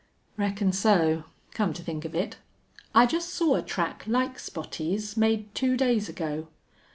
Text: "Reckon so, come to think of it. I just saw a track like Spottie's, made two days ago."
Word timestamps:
"Reckon 0.35 0.71
so, 0.71 1.25
come 1.51 1.73
to 1.73 1.83
think 1.83 2.05
of 2.05 2.15
it. 2.15 2.37
I 2.95 3.05
just 3.05 3.29
saw 3.29 3.53
a 3.53 3.61
track 3.61 4.03
like 4.07 4.39
Spottie's, 4.39 5.15
made 5.15 5.53
two 5.53 5.77
days 5.77 6.09
ago." 6.09 6.47